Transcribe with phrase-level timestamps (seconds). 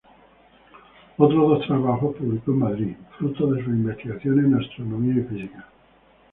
[1.19, 5.67] Otros dos trabajos publicó en Madrid, fruto de sus investigaciones en astronomía y física.